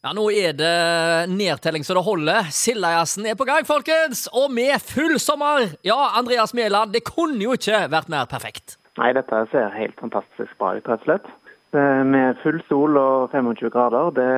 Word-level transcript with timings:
Ja, 0.00 0.14
Nå 0.16 0.30
er 0.32 0.54
det 0.56 1.28
nedtelling 1.28 1.84
så 1.84 1.92
det 1.92 2.02
holder. 2.06 2.46
Sildajazzen 2.56 3.26
er 3.28 3.34
på 3.36 3.44
gang, 3.44 3.66
folkens! 3.68 4.22
Og 4.32 4.46
med 4.48 4.80
full 4.80 5.18
sommer! 5.20 5.74
Ja, 5.84 5.98
Andreas 6.16 6.54
Mæland, 6.56 6.94
det 6.94 7.02
kunne 7.04 7.36
jo 7.42 7.52
ikke 7.52 7.82
vært 7.92 8.08
mer 8.08 8.24
perfekt. 8.30 8.78
Nei, 8.96 9.10
dette 9.12 9.42
ser 9.52 9.68
helt 9.76 10.00
fantastisk 10.00 10.56
bra 10.56 10.72
ut, 10.78 10.88
rett 10.88 11.04
og 11.04 11.04
slett. 11.04 11.28
Med 11.76 12.40
full 12.40 12.62
sol 12.70 12.96
og 12.96 13.36
25 13.36 13.68
grader, 13.76 14.08
det, 14.16 14.30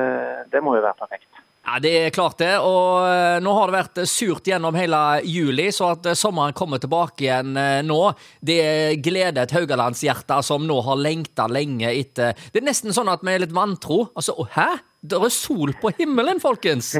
det 0.51 0.59
må 0.67 0.75
jo 0.75 0.83
være 0.83 0.99
perfekt. 0.99 1.31
Ja, 1.65 1.79
Det 1.79 1.91
er 1.97 2.09
klart 2.11 2.37
det. 2.37 2.51
Og 2.59 3.05
eh, 3.07 3.39
nå 3.43 3.53
har 3.55 3.69
det 3.69 3.77
vært 3.77 4.01
surt 4.11 4.47
gjennom 4.49 4.75
hele 4.75 4.99
juli, 5.23 5.69
så 5.71 5.93
at 5.93 6.09
eh, 6.11 6.17
sommeren 6.19 6.55
kommer 6.57 6.81
tilbake 6.83 7.23
igjen 7.23 7.55
eh, 7.57 7.79
nå, 7.87 7.99
det 8.43 8.99
gleder 9.03 9.45
et 9.45 9.55
haugalandshjerte 9.55 10.41
som 10.43 10.67
nå 10.67 10.81
har 10.83 10.99
lengta 10.99 11.47
lenge 11.47 11.87
etter 11.87 12.35
Det 12.51 12.59
er 12.59 12.67
nesten 12.67 12.95
sånn 12.95 13.11
at 13.11 13.23
vi 13.23 13.31
er 13.31 13.45
litt 13.45 13.55
vantro. 13.55 14.09
Altså, 14.11 14.35
hæ? 14.57 14.73
Det 15.03 15.19
er 15.19 15.31
sol 15.35 15.71
på 15.79 15.91
himmelen, 15.97 16.43
folkens! 16.43 16.97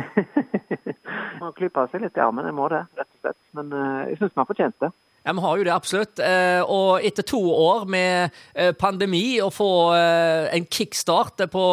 Man 1.44 1.56
klyper 1.58 1.90
seg 1.92 2.06
litt 2.06 2.16
i 2.16 2.24
armen, 2.24 2.48
jeg 2.48 2.56
må 2.56 2.70
det, 2.72 2.86
rett 2.96 3.10
og 3.10 3.20
slett. 3.20 3.40
Men 3.58 3.72
jeg 4.08 4.16
syns 4.20 4.32
vi 4.32 4.40
har 4.40 4.48
fortjent 4.48 4.76
det. 4.80 4.90
Ja, 5.24 5.34
Vi 5.34 5.44
har 5.44 5.58
jo 5.58 5.64
det 5.64 5.74
absolutt. 5.74 6.20
Og 6.68 7.06
etter 7.06 7.24
to 7.24 7.40
år 7.40 7.86
med 7.88 8.36
pandemi, 8.80 9.40
å 9.40 9.48
få 9.54 9.70
en 9.96 10.68
kickstart 10.68 11.46
på 11.52 11.64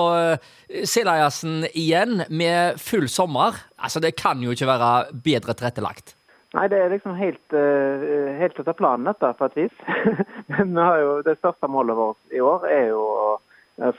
Sildajazzen 0.86 1.66
igjen 1.74 2.22
med 2.30 2.78
full 2.78 3.08
sommer, 3.10 3.58
altså 3.74 3.98
det 3.98 4.14
kan 4.14 4.38
jo 4.42 4.54
ikke 4.54 4.70
være 4.70 4.92
bedre 5.26 5.58
tilrettelagt. 5.58 6.14
Nei, 6.54 6.66
det 6.70 6.78
er 6.78 6.90
liksom 6.90 7.14
helt, 7.18 7.54
helt 8.38 8.56
etter 8.58 8.74
planen, 8.78 9.06
dette, 9.06 9.34
på 9.38 9.46
et 9.50 9.58
vis. 9.64 9.76
Har 10.90 11.02
jo, 11.02 11.12
det 11.26 11.36
største 11.38 11.70
målet 11.70 11.98
vårt 11.98 12.34
i 12.34 12.42
år 12.42 12.66
er 12.70 12.88
jo 12.90 13.02
å 13.02 13.30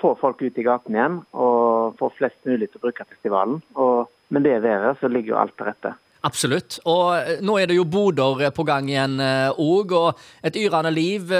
få 0.02 0.14
folk 0.20 0.42
ut 0.44 0.58
i 0.60 0.66
gaten 0.66 0.96
igjen 0.96 1.22
og 1.32 1.96
få 2.00 2.12
flest 2.18 2.38
mulig 2.46 2.70
til 2.70 2.82
å 2.82 2.86
bruke 2.88 3.08
festivalen. 3.08 3.62
Og 3.80 4.12
med 4.34 4.46
det 4.46 4.60
været 4.66 5.00
så 5.00 5.10
ligger 5.10 5.34
jo 5.34 5.40
alt 5.42 5.56
til 5.58 5.70
rette. 5.72 5.94
Absolutt. 6.22 6.78
Og 6.86 7.42
nå 7.42 7.56
er 7.58 7.70
det 7.72 7.80
jo 7.80 7.86
boder 7.90 8.52
på 8.54 8.66
gang 8.68 8.86
igjen 8.92 9.16
òg, 9.22 9.94
og 9.98 10.20
et 10.46 10.60
yrende 10.62 10.92
liv 10.94 11.32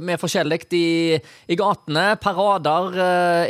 med 0.00 0.20
forskjellig 0.22 0.62
i, 0.72 0.88
i, 1.20 1.58
gatene. 1.60 2.06
Parader 2.22 2.96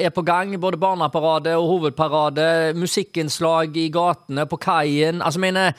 er 0.03 0.11
på 0.11 0.25
gang, 0.27 0.57
både 0.59 0.81
barneparade 0.83 1.55
og 1.55 1.69
hovedparade. 1.77 2.49
Musikkinnslag 2.75 3.79
i 3.79 3.87
gatene, 3.95 4.49
på 4.51 4.59
kaien. 4.59 5.23
Altså, 5.23 5.43
mener, 5.45 5.79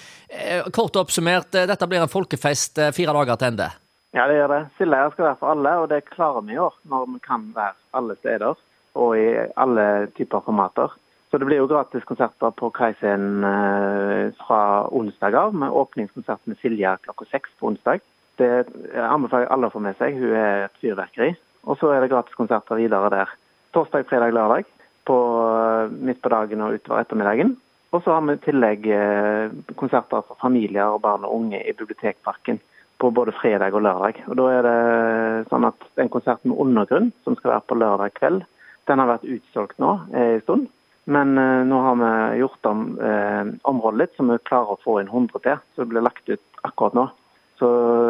kort 0.72 0.96
oppsummert, 0.96 1.52
dette 1.52 1.90
blir 1.92 2.06
en 2.06 2.16
folkefest 2.16 2.80
fire 2.96 3.18
dager 3.20 3.42
til 3.42 3.52
ende. 3.52 3.74
Ja, 4.16 4.30
det 4.32 4.38
gjør 4.38 4.54
det. 4.54 4.62
Sildøya 4.78 5.10
skal 5.12 5.26
være 5.28 5.38
for 5.42 5.52
alle, 5.52 5.72
og 5.82 5.90
det 5.92 6.06
klarer 6.08 6.46
vi 6.48 6.56
i 6.56 6.62
år 6.64 6.76
når 6.88 7.10
vi 7.18 7.20
kan 7.26 7.50
være 7.56 7.76
alle 8.00 8.16
steder 8.22 8.56
og 8.96 9.18
i 9.20 9.26
alle 9.60 10.08
typer 10.16 10.44
formater. 10.46 10.94
Så 11.36 11.40
det 11.42 11.50
blir 11.50 11.58
jo 11.60 11.68
gratis 11.68 12.06
konserter 12.08 12.54
på 12.56 12.70
Kaiscenen 12.72 13.44
fra 14.40 14.60
onsdag 14.96 15.36
av, 15.36 15.56
med 15.60 15.74
åpningskonsert 15.76 16.46
med 16.48 16.56
Silja 16.62 16.94
klokka 17.04 17.26
seks 17.28 17.58
på 17.60 17.68
onsdag. 17.68 18.00
Det 18.40 18.64
anbefaler 18.96 19.44
jeg 19.44 19.50
alle 19.52 19.68
å 19.68 19.74
få 19.74 19.82
med 19.84 19.98
seg. 20.00 20.16
Hun 20.16 20.32
er 20.32 20.62
et 20.70 20.78
fyrverkeri. 20.80 21.34
Og 21.68 21.76
så 21.82 21.90
er 21.92 22.00
det 22.00 22.14
gratis 22.14 22.38
konserter 22.40 22.80
videre 22.80 23.10
der. 23.12 23.34
Torsdag, 23.76 24.06
fredag, 24.08 24.32
lørdag. 24.38 24.70
På, 25.04 25.18
midt 26.08 26.22
på 26.24 26.32
dagen 26.32 26.64
og 26.64 26.78
utover 26.78 27.04
ettermiddagen. 27.04 27.52
Og 27.92 28.06
så 28.06 28.16
har 28.16 28.24
vi 28.30 28.38
i 28.38 28.42
tillegg 28.46 28.88
konserter 29.76 30.24
for 30.30 30.40
familier 30.40 30.96
og 30.96 31.04
barn 31.04 31.28
og 31.28 31.36
unge 31.36 31.60
i 31.60 31.76
Bibliotekparken 31.76 32.62
på 33.04 33.12
både 33.12 33.36
fredag 33.42 33.76
og 33.76 33.84
lørdag. 33.84 34.24
Og 34.32 34.40
da 34.40 34.48
er 34.54 34.70
det 34.70 34.80
sånn 35.52 35.68
at 35.68 35.84
Den 36.00 36.16
konserten 36.16 36.54
med 36.56 36.64
Undergrunn, 36.64 37.12
som 37.28 37.36
skal 37.36 37.58
være 37.58 37.68
på 37.68 37.82
lørdag 37.84 38.16
kveld, 38.22 38.48
den 38.88 39.04
har 39.04 39.12
vært 39.18 39.28
utsolgt 39.36 39.84
nå 39.84 39.98
en 40.16 40.42
stund. 40.48 40.72
Men 41.06 41.38
eh, 41.38 41.66
nå 41.70 41.82
har 41.82 42.00
vi 42.02 42.40
gjort 42.40 42.66
om 42.66 42.88
eh, 43.00 43.44
området 43.62 44.02
litt, 44.02 44.16
så 44.18 44.26
vi 44.26 44.42
klarer 44.50 44.74
å 44.74 44.82
få 44.82 44.98
inn 45.02 45.12
100 45.12 45.44
til. 45.46 45.62
Så 45.76 45.84
det 45.84 45.94
blir 45.94 46.06
lagt 46.06 46.30
ut 46.30 46.66
akkurat 46.66 46.98
nå. 46.98 47.06
Så 47.56 47.68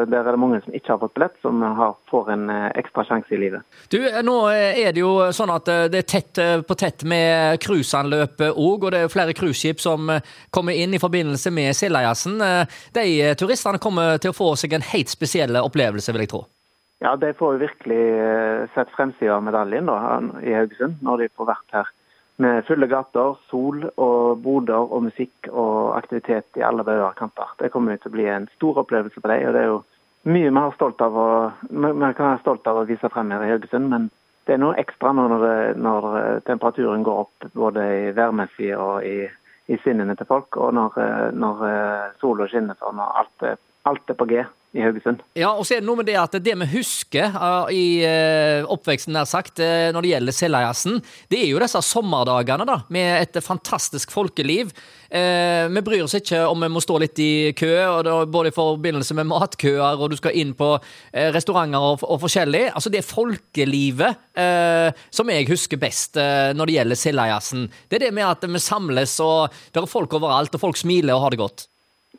der 0.10 0.24
er 0.24 0.34
det 0.34 0.42
mange 0.42 0.58
som 0.64 0.74
ikke 0.74 0.96
har 0.96 1.02
fått 1.04 1.14
billett, 1.14 1.36
som 1.44 1.60
har, 1.62 1.92
får 2.10 2.32
en 2.34 2.48
ekstra 2.50 3.04
sjanse 3.06 3.36
i 3.36 3.38
livet. 3.38 3.62
Du, 3.94 4.00
Nå 4.26 4.38
er 4.50 4.90
det 4.90 5.04
jo 5.04 5.12
sånn 5.38 5.52
at 5.54 5.70
det 5.94 6.00
er 6.00 6.08
tett 6.10 6.40
på 6.66 6.78
tett 6.82 7.06
med 7.06 7.60
cruiseanløpet 7.62 8.58
òg, 8.58 8.88
og 8.88 8.96
det 8.96 9.04
er 9.04 9.14
flere 9.14 9.36
cruiseskip 9.38 9.84
som 9.84 10.10
kommer 10.50 10.74
inn 10.74 10.98
i 10.98 11.02
forbindelse 11.04 11.54
med 11.54 11.78
Sildajazzen. 11.78 12.42
De 12.98 13.06
turistene 13.38 13.84
kommer 13.84 14.18
til 14.18 14.34
å 14.34 14.38
få 14.40 14.56
seg 14.58 14.74
en 14.74 14.88
helt 14.96 15.14
spesiell 15.14 15.62
opplevelse, 15.62 16.16
vil 16.16 16.26
jeg 16.26 16.34
tro? 16.34 16.42
Ja, 17.06 17.14
de 17.14 17.30
får 17.38 17.54
jo 17.54 17.64
virkelig 17.68 18.02
sett 18.74 18.98
fremsida 18.98 19.38
av 19.38 19.46
medaljen 19.46 19.94
da, 19.94 20.00
i 20.42 20.58
Haugesund, 20.58 20.98
når 21.06 21.22
de 21.22 21.30
får 21.38 21.52
vært 21.54 21.78
her. 21.84 21.94
Med 22.38 22.66
fulle 22.68 22.88
gater, 22.92 23.38
sol 23.50 23.86
og 23.96 24.42
boder 24.44 24.92
og 24.92 25.06
musikk 25.06 25.48
og 25.52 25.96
aktivitet 25.96 26.60
i 26.60 26.66
alle 26.68 26.84
bauger 26.84 27.08
og 27.08 27.16
kanter. 27.16 27.54
Det 27.62 27.72
kommer 27.72 27.96
til 27.96 28.12
å 28.12 28.16
bli 28.18 28.26
en 28.28 28.50
stor 28.58 28.82
opplevelse 28.84 29.22
for 29.22 29.32
dem. 29.32 29.48
og 29.48 29.54
det 29.56 29.62
er 29.62 29.70
jo 29.72 29.78
mye 30.26 30.50
vi, 30.50 30.58
har 30.58 30.76
stolt 30.76 31.02
av 31.06 31.16
å, 31.16 31.30
vi 31.70 32.12
kan 32.18 32.34
være 32.34 32.42
stolt 32.42 32.68
av 32.68 32.82
å 32.82 32.86
vise 32.90 33.10
frem 33.14 33.32
her 33.32 33.46
i 33.46 33.54
Haugesund. 33.54 33.88
Men 33.94 34.10
det 34.46 34.58
er 34.58 34.62
noe 34.66 34.76
ekstra 34.82 35.14
når, 35.16 35.38
det, 35.46 35.56
når 35.80 36.10
temperaturen 36.50 37.08
går 37.08 37.24
opp 37.24 37.48
både 37.54 37.88
i 38.02 38.12
værmessig 38.18 38.74
og 38.76 39.08
i, 39.08 39.30
i 39.72 39.80
sinnene 39.86 40.18
til 40.20 40.28
folk, 40.28 40.58
og 40.58 40.76
når, 40.76 41.00
når 41.40 41.66
sola 42.20 42.50
skinner 42.52 42.76
sånn 42.82 43.00
og 43.00 43.24
alt, 43.24 43.64
alt 43.88 44.12
er 44.12 44.20
på 44.20 44.28
G 44.34 44.44
i 44.76 44.84
Haugesund. 44.84 45.22
Ja, 45.40 45.54
og 45.56 45.64
så 45.66 45.78
er 45.78 45.82
det 45.82 45.88
noe 45.88 46.02
med 46.02 46.10
det 46.10 46.18
at 46.20 46.36
det 46.44 46.56
vi 46.60 46.68
husker 46.74 47.32
uh, 47.32 47.72
i 47.72 48.04
uh, 48.04 48.68
oppveksten 48.72 49.16
nær 49.16 49.28
sagt, 49.30 49.62
uh, 49.64 49.88
når 49.96 50.04
det 50.04 50.12
gjelder 50.12 50.36
Seljajazzen, 50.36 51.00
det 51.32 51.40
er 51.40 51.50
jo 51.50 51.62
disse 51.64 51.82
sommerdagene 51.88 52.68
da, 52.68 52.82
med 52.92 53.22
et 53.22 53.40
fantastisk 53.44 54.12
folkeliv. 54.12 54.72
vi 55.16 55.82
bryr 55.86 56.02
oss 56.04 56.16
ikke 56.18 56.42
om 56.50 56.64
vi 56.64 56.68
må 56.74 56.82
stå 56.84 56.98
litt 57.00 57.20
i 57.22 57.54
kø, 57.56 57.70
da, 58.04 58.16
både 58.28 58.50
i 58.50 58.56
forbindelse 58.56 59.16
med 59.16 59.30
matkøer 59.30 60.02
og 60.02 60.10
du 60.12 60.18
skal 60.20 60.36
inn 60.36 60.52
på 60.58 60.74
restauranter 61.14 61.80
og, 61.80 62.04
og, 62.04 62.18
forskjellig. 62.26 62.66
Altså 62.74 62.92
Det 62.92 63.04
folkelivet 63.06 64.20
som 65.16 65.32
jeg 65.32 65.48
husker 65.48 65.80
best 65.80 66.18
når 66.18 66.68
det 66.68 66.76
gjelder 66.80 67.00
Seljajazzen. 67.00 67.70
Det 67.88 68.00
er 68.00 68.08
det 68.08 68.16
med 68.18 68.28
at 68.28 68.44
vi 68.50 68.60
samles, 68.60 69.16
og 69.24 69.54
det 69.72 69.84
er 69.84 69.88
folk 69.94 70.18
overalt, 70.18 70.58
og 70.58 70.66
folk 70.68 70.82
smiler 70.82 71.16
og 71.16 71.28
har 71.28 71.36
det 71.36 71.44
godt. 71.44 71.68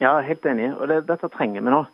Ja, 0.01 0.19
helt 0.21 0.45
enig. 0.47 0.71
Og 0.77 0.89
det, 0.91 1.03
dette 1.09 1.29
trenger 1.33 1.65
vi 1.65 1.73
nå. 1.73 1.85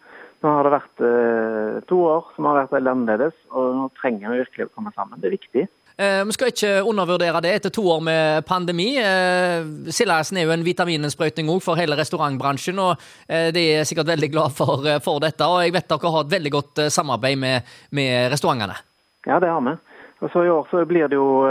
Nå 0.43 0.51
har 0.51 0.67
det 0.67 0.75
vært 0.75 1.03
eh, 1.07 1.77
to 1.87 2.01
år 2.03 2.33
som 2.35 2.49
har 2.49 2.65
vært 2.65 2.75
veldig 2.75 2.91
annerledes, 2.97 3.35
og 3.55 3.77
nå 3.79 3.85
trenger 4.01 4.33
vi 4.33 4.41
virkelig 4.43 4.67
å 4.67 4.73
komme 4.75 4.91
sammen. 4.97 5.21
Det 5.23 5.31
er 5.31 5.37
viktig. 5.37 5.69
Eh, 5.97 6.25
vi 6.27 6.35
skal 6.35 6.51
ikke 6.51 6.71
undervurdere 6.89 7.43
det 7.45 7.53
etter 7.59 7.73
to 7.75 7.85
år 7.95 8.01
med 8.03 8.47
pandemi. 8.49 8.97
Eh, 8.99 9.63
Sildajazzen 9.93 10.41
er 10.41 10.49
jo 10.49 10.55
en 10.55 10.65
vitamininnsprøytning 10.67 11.51
òg 11.53 11.61
for 11.63 11.79
hele 11.79 11.99
restaurantbransjen, 11.99 12.81
og 12.83 12.97
eh, 13.29 13.53
de 13.55 13.67
er 13.77 13.87
sikkert 13.87 14.11
veldig 14.11 14.33
glad 14.33 14.57
for, 14.57 14.83
eh, 14.89 14.99
for, 15.05 15.23
dette. 15.23 15.47
Og 15.47 15.63
jeg 15.63 15.77
vet 15.77 15.89
dere 15.93 16.15
har 16.17 16.27
et 16.27 16.35
veldig 16.35 16.55
godt 16.57 16.83
eh, 16.83 16.93
samarbeid 16.97 17.39
med, 17.39 17.71
med 17.95 18.33
restaurantene. 18.35 18.81
Ja, 19.29 19.39
det 19.39 19.53
har 19.53 19.63
vi. 19.69 19.77
Og 20.23 20.31
så 20.35 20.43
I 20.47 20.51
år 20.55 20.67
så 20.71 20.83
blir 20.87 21.09
det 21.11 21.19
jo 21.19 21.43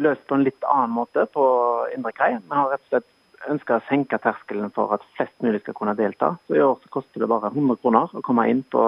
løst 0.00 0.22
på 0.24 0.36
en 0.36 0.44
litt 0.46 0.64
annen 0.64 0.94
måte 0.96 1.26
på 1.28 1.44
Indre 1.92 2.12
Kai. 2.16 2.38
Vi 2.40 2.56
har 2.56 2.70
rett 2.72 2.80
og 2.86 2.94
slett 2.94 3.08
ønsker 3.50 3.78
å 3.78 3.84
senke 3.88 4.18
terskelen 4.22 4.72
for 4.74 4.94
at 4.94 5.04
flest 5.16 5.34
mulig 5.42 5.62
skal 5.62 5.76
kunne 5.78 5.96
delta. 5.98 6.34
Så 6.46 6.56
I 6.56 6.64
år 6.64 6.78
så 6.82 6.90
koster 6.94 7.22
det 7.22 7.30
bare 7.30 7.50
100 7.52 7.80
kroner 7.82 8.12
å 8.12 8.24
komme 8.24 8.46
inn 8.50 8.62
på, 8.72 8.82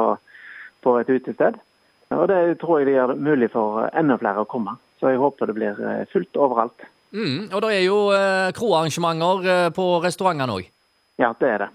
på 0.84 0.96
et 1.00 1.10
utested. 1.10 1.58
Og 2.14 2.28
Det 2.30 2.58
tror 2.60 2.78
jeg 2.78 2.88
det 2.88 2.96
gjør 2.98 3.14
det 3.14 3.26
mulig 3.26 3.50
for 3.50 3.88
enda 3.90 4.18
flere 4.20 4.44
å 4.44 4.50
komme. 4.50 4.76
Så 5.00 5.10
jeg 5.10 5.20
håper 5.22 5.50
det 5.50 5.56
blir 5.56 5.80
fullt 6.12 6.38
overalt. 6.38 6.86
Mm, 7.14 7.50
og 7.54 7.60
det 7.62 7.70
er 7.74 7.82
jo 7.84 7.98
eh, 8.14 8.52
kroarrangementer 8.54 9.70
på 9.74 9.88
restaurantene 10.02 10.56
òg? 10.58 10.70
Ja, 11.22 11.32
det 11.38 11.50
er 11.50 11.64
det. 11.64 11.68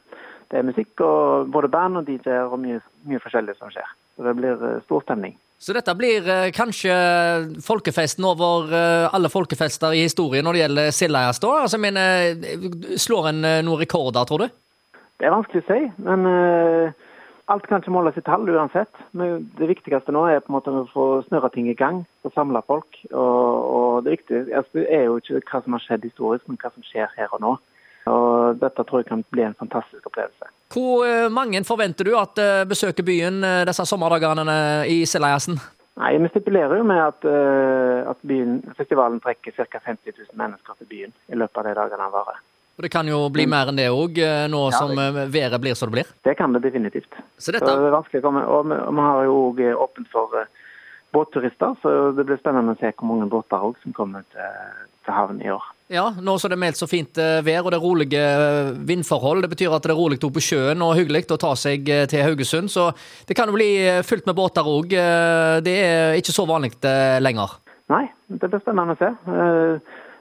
Det 0.50 0.60
er 0.60 0.66
musikk 0.68 1.04
og 1.06 1.52
både 1.54 1.70
band 1.72 2.02
og 2.02 2.08
DJ-er 2.08 2.50
og 2.50 2.60
mye, 2.60 2.80
mye 3.08 3.22
forskjellig 3.24 3.56
som 3.60 3.72
skjer. 3.72 3.88
Så 4.16 4.26
det 4.26 4.36
blir 4.40 4.64
stor 4.88 5.04
stemning. 5.06 5.38
Så 5.60 5.76
dette 5.76 5.92
blir 6.00 6.24
eh, 6.24 6.50
kanskje 6.56 6.94
folkefesten 7.66 8.24
over 8.24 8.72
eh, 8.72 9.10
alle 9.12 9.28
folkefester 9.32 9.92
i 9.92 10.06
historien 10.06 10.46
når 10.48 10.56
det 10.56 10.62
gjelder 10.62 10.94
Sildajazz, 10.96 11.42
da? 11.44 11.52
Altså, 11.66 11.80
men, 11.84 12.00
eh, 12.00 12.96
slår 12.96 13.28
en 13.34 13.42
noen 13.68 13.82
rekorder, 13.82 14.24
tror 14.30 14.46
du? 14.46 14.58
Det 15.20 15.28
er 15.28 15.36
vanskelig 15.36 15.66
å 15.66 15.68
si, 15.68 15.80
men 16.00 16.24
uh, 16.24 16.94
alt 17.52 17.66
kan 17.68 17.82
ikke 17.82 17.92
måles 17.92 18.16
i 18.16 18.24
tall 18.24 18.48
uansett. 18.48 19.02
Men 19.12 19.50
det 19.58 19.68
viktigste 19.68 20.14
nå 20.16 20.22
er 20.32 20.40
på 20.40 20.48
en 20.48 20.56
måte 20.56 20.72
å 20.72 20.86
få 20.94 21.08
snurra 21.26 21.50
ting 21.52 21.68
i 21.68 21.76
gang, 21.76 22.06
få 22.24 22.32
samla 22.32 22.62
folk. 22.64 23.02
Og, 23.12 23.50
og 23.76 24.06
det 24.06 24.14
viktige 24.16 24.46
altså, 24.62 24.86
er 24.86 25.10
jo 25.10 25.18
ikke 25.20 25.42
hva 25.44 25.60
som 25.66 25.76
har 25.76 25.84
skjedd 25.84 26.08
historisk, 26.08 26.48
men 26.48 26.62
hva 26.62 26.72
som 26.72 26.88
skjer 26.88 27.12
her 27.20 27.36
og 27.36 27.44
nå. 27.44 27.52
Dette 28.58 28.86
tror 28.88 29.04
jeg 29.04 29.10
kan 29.10 29.24
bli 29.34 29.44
en 29.46 29.58
fantastisk 29.60 30.08
opplevelse. 30.10 30.50
Hvor 30.74 31.30
mange 31.34 31.64
forventer 31.66 32.08
du 32.08 32.14
at 32.18 32.40
besøker 32.70 33.06
byen 33.06 33.42
disse 33.68 33.86
sommerdagene 33.90 34.56
i 34.90 35.02
Sildajazzen? 35.10 35.58
Nei, 36.00 36.14
Vi 36.22 36.30
stipulerer 36.32 36.78
jo 36.80 36.86
med 36.88 37.02
at, 37.04 37.26
at 38.14 38.22
byen, 38.22 38.62
festivalen 38.78 39.18
trekker 39.20 39.52
ca. 39.58 39.82
50 39.84 40.14
000 40.14 40.38
mennesker 40.40 40.78
til 40.78 40.88
byen 40.88 41.16
i 41.28 41.40
løpet 41.42 41.60
av 41.60 41.68
de 41.68 41.74
dagene 41.82 42.06
den 42.06 42.14
varer. 42.14 42.40
Og 42.80 42.86
Det 42.86 42.92
kan 42.94 43.10
jo 43.12 43.18
bli 43.28 43.44
mer 43.52 43.68
enn 43.68 43.76
det 43.76 43.90
òg, 43.92 44.22
nå 44.48 44.60
ja, 44.70 44.78
som 44.78 44.94
været 44.96 45.60
blir 45.60 45.76
som 45.76 45.90
det 45.90 45.98
blir? 45.98 46.14
Det 46.24 46.38
kan 46.40 46.54
det 46.56 46.62
definitivt. 46.64 47.12
Så 47.36 47.52
dette... 47.52 47.68
Så 47.68 47.76
det 47.76 47.90
er 47.90 47.98
vanskelig 47.98 48.22
å 48.22 48.28
komme, 48.30 48.46
og 48.48 48.70
vi, 48.70 48.78
og 48.80 48.96
vi 48.96 49.08
har 49.10 49.26
jo 49.28 49.34
òg 49.50 49.60
åpent 49.84 50.08
for 50.14 50.38
båtturister. 51.16 51.76
Så 51.82 52.12
det 52.18 52.26
blir 52.28 52.40
spennende 52.42 52.76
å 52.76 52.80
se 52.80 52.94
hvor 52.94 53.10
mange 53.10 53.30
båter 53.32 53.62
også 53.70 53.88
som 53.88 53.96
kommer 53.98 54.26
til, 54.34 54.80
til 55.06 55.16
havn 55.16 55.42
i 55.44 55.52
år. 55.54 55.68
Ja, 55.90 56.04
nå 56.22 56.36
som 56.38 56.52
det 56.52 56.58
er 56.60 56.62
meldt 56.62 56.78
så 56.78 56.86
fint 56.86 57.18
eh, 57.18 57.40
vær 57.42 57.66
og 57.66 57.72
det 57.74 57.80
er 57.80 57.82
rolige 57.82 58.20
eh, 58.22 58.68
vindforhold. 58.92 59.42
Det 59.42 59.50
betyr 59.56 59.74
at 59.74 59.88
det 59.88 59.96
er 59.96 59.98
rolig 59.98 60.20
på 60.22 60.44
sjøen 60.46 60.84
og 60.86 60.94
hyggelig 61.00 61.24
å 61.34 61.40
ta 61.42 61.56
seg 61.58 61.90
eh, 61.90 62.04
til 62.10 62.22
Haugesund. 62.22 62.70
Så 62.70 62.92
det 63.26 63.38
kan 63.38 63.50
jo 63.50 63.58
bli 63.58 63.72
fullt 64.06 64.30
med 64.30 64.38
båter 64.38 64.70
òg. 64.70 64.94
Det 65.66 65.74
er 65.82 66.20
ikke 66.20 66.36
så 66.36 66.46
vanlig 66.50 66.76
lenger. 67.26 67.58
Nei, 67.90 68.04
det 68.30 68.52
blir 68.52 68.62
spennende 68.62 68.94
å 68.94 69.02
se. 69.02 69.10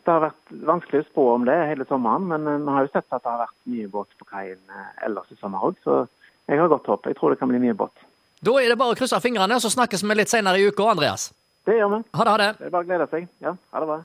Det 0.08 0.14
har 0.14 0.24
vært 0.24 0.56
vanskelig 0.70 1.02
å 1.02 1.08
spå 1.10 1.24
om 1.34 1.44
det 1.44 1.56
hele 1.68 1.84
sommeren, 1.90 2.30
men 2.30 2.48
vi 2.64 2.72
har 2.72 2.86
jo 2.86 2.94
sett 2.94 3.04
at 3.12 3.20
det 3.20 3.28
har 3.28 3.42
vært 3.42 3.58
mye 3.68 3.90
båt 3.92 4.16
på 4.16 4.28
kaien 4.30 4.78
ellers 5.04 5.28
i 5.34 5.36
sommer 5.36 5.68
òg. 5.68 5.76
Så 5.84 6.06
jeg 6.48 6.62
har 6.62 6.72
godt 6.72 6.88
håp. 6.88 7.10
Jeg 7.10 7.18
tror 7.18 7.34
det 7.34 7.42
kan 7.42 7.52
bli 7.52 7.60
mye 7.60 7.76
båt. 7.76 8.07
Da 8.44 8.54
er 8.62 8.70
det 8.70 8.76
bare 8.78 8.94
å 8.94 8.98
krysse 8.98 9.18
fingrene, 9.22 9.56
og 9.58 9.62
så 9.64 9.70
snakkes 9.72 10.04
vi 10.06 10.14
litt 10.14 10.30
senere 10.30 10.60
i 10.60 10.68
uka, 10.68 10.84
Andreas. 10.92 11.30
Det 11.66 11.74
gjør 11.74 11.88
vi. 11.96 11.98
Ha 12.14 12.24
det, 12.24 12.30
ha 12.30 12.38
det. 12.40 12.50
Det 12.60 12.68
er 12.68 12.74
bare 12.74 12.86
å 12.86 12.88
glede 12.88 13.06
seg. 13.10 13.24
Ja, 13.44 13.54
ha 13.74 13.80
det 13.82 13.88
bra. 13.88 13.96